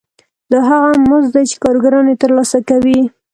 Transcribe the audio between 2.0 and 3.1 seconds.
یې ترلاسه کوي